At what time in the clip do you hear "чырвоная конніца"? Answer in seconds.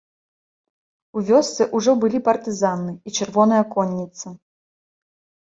3.19-4.27